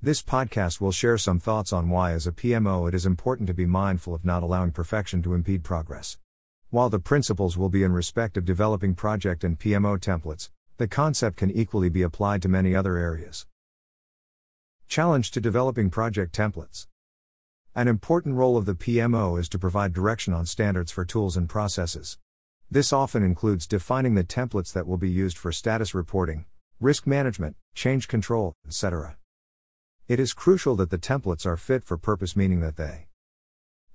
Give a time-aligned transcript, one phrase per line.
[0.00, 3.52] This podcast will share some thoughts on why, as a PMO, it is important to
[3.52, 6.18] be mindful of not allowing perfection to impede progress.
[6.70, 11.38] While the principles will be in respect of developing project and PMO templates, the concept
[11.38, 13.48] can equally be applied to many other areas.
[14.86, 16.86] Challenge to developing project templates.
[17.74, 21.48] An important role of the PMO is to provide direction on standards for tools and
[21.48, 22.18] processes.
[22.70, 26.44] This often includes defining the templates that will be used for status reporting,
[26.78, 29.17] risk management, change control, etc.
[30.08, 33.08] It is crucial that the templates are fit for purpose, meaning that they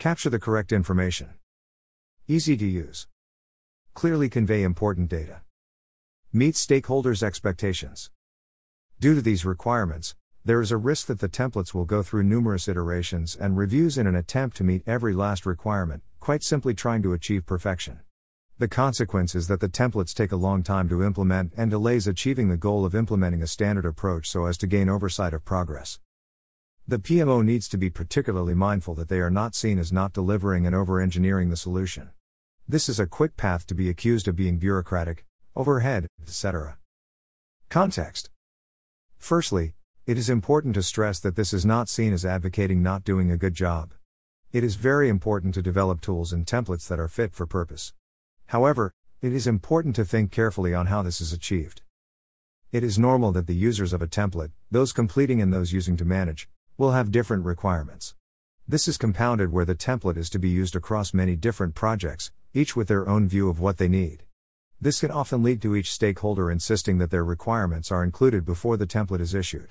[0.00, 1.34] capture the correct information,
[2.26, 3.06] easy to use,
[3.94, 5.42] clearly convey important data,
[6.32, 8.10] meet stakeholders' expectations.
[8.98, 12.66] Due to these requirements, there is a risk that the templates will go through numerous
[12.66, 17.12] iterations and reviews in an attempt to meet every last requirement, quite simply trying to
[17.12, 18.00] achieve perfection.
[18.60, 22.50] The consequence is that the templates take a long time to implement and delays achieving
[22.50, 25.98] the goal of implementing a standard approach so as to gain oversight of progress.
[26.86, 30.66] The PMO needs to be particularly mindful that they are not seen as not delivering
[30.66, 32.10] and over engineering the solution.
[32.68, 35.24] This is a quick path to be accused of being bureaucratic,
[35.56, 36.76] overhead, etc.
[37.70, 38.28] Context
[39.16, 39.72] Firstly,
[40.04, 43.38] it is important to stress that this is not seen as advocating not doing a
[43.38, 43.94] good job.
[44.52, 47.94] It is very important to develop tools and templates that are fit for purpose.
[48.50, 51.82] However, it is important to think carefully on how this is achieved.
[52.72, 56.04] It is normal that the users of a template, those completing and those using to
[56.04, 58.16] manage, will have different requirements.
[58.66, 62.74] This is compounded where the template is to be used across many different projects, each
[62.74, 64.24] with their own view of what they need.
[64.80, 68.86] This can often lead to each stakeholder insisting that their requirements are included before the
[68.86, 69.68] template is issued.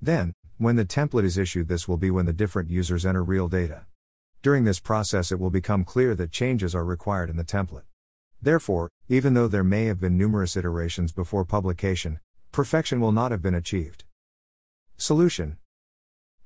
[0.00, 3.48] Then, when the template is issued, this will be when the different users enter real
[3.48, 3.84] data.
[4.44, 7.84] During this process, it will become clear that changes are required in the template.
[8.42, 12.20] Therefore, even though there may have been numerous iterations before publication,
[12.52, 14.04] perfection will not have been achieved.
[14.98, 15.56] Solution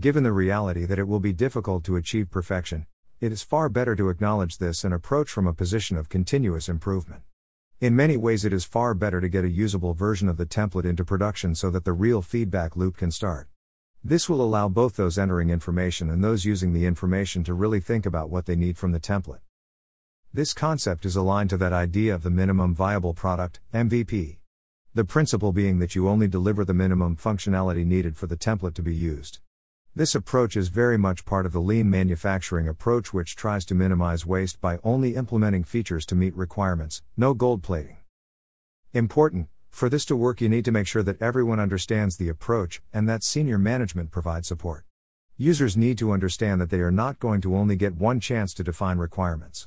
[0.00, 2.86] Given the reality that it will be difficult to achieve perfection,
[3.20, 7.22] it is far better to acknowledge this and approach from a position of continuous improvement.
[7.80, 10.84] In many ways, it is far better to get a usable version of the template
[10.84, 13.46] into production so that the real feedback loop can start.
[14.06, 18.04] This will allow both those entering information and those using the information to really think
[18.04, 19.40] about what they need from the template.
[20.30, 24.36] This concept is aligned to that idea of the minimum viable product, MVP.
[24.92, 28.82] The principle being that you only deliver the minimum functionality needed for the template to
[28.82, 29.38] be used.
[29.94, 34.26] This approach is very much part of the lean manufacturing approach, which tries to minimize
[34.26, 37.96] waste by only implementing features to meet requirements, no gold plating.
[38.92, 42.80] Important, for this to work, you need to make sure that everyone understands the approach
[42.92, 44.84] and that senior management provides support.
[45.36, 48.62] Users need to understand that they are not going to only get one chance to
[48.62, 49.66] define requirements.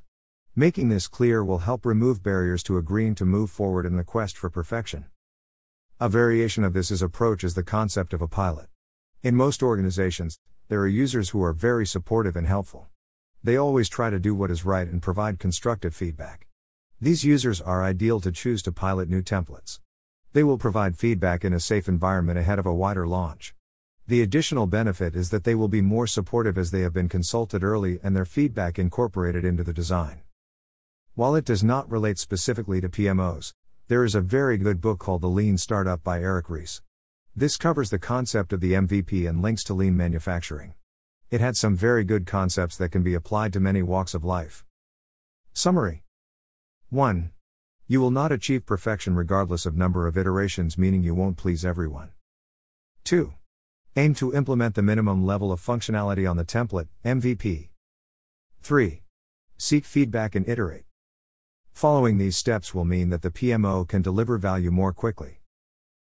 [0.55, 4.37] Making this clear will help remove barriers to agreeing to move forward in the quest
[4.37, 5.07] for perfection.
[5.99, 8.67] A variation of this is approach is the concept of a pilot.
[9.23, 10.39] In most organizations,
[10.69, 12.87] there are users who are very supportive and helpful.
[13.43, 16.47] They always try to do what is right and provide constructive feedback.
[17.01, 19.79] These users are ideal to choose to pilot new templates.
[20.37, 23.55] They will provide feedback in a safe environment ahead of a wider launch.
[24.05, 27.63] The additional benefit is that they will be more supportive as they have been consulted
[27.63, 30.21] early and their feedback incorporated into the design.
[31.15, 33.51] While it does not relate specifically to PMOs,
[33.87, 36.83] there is a very good book called The Lean Startup by Eric Ries.
[37.35, 40.75] This covers the concept of the MVP and links to lean manufacturing.
[41.31, 44.63] It had some very good concepts that can be applied to many walks of life.
[45.53, 46.03] Summary
[46.91, 47.31] 1.
[47.89, 52.09] You will not achieve perfection regardless of number of iterations, meaning you won't please everyone.
[53.05, 53.33] 2.
[53.95, 57.69] Aim to implement the minimum level of functionality on the template, MVP.
[58.61, 59.03] 3.
[59.57, 60.83] Seek feedback and iterate.
[61.71, 65.36] Following these steps will mean that the PMO can deliver value more quickly.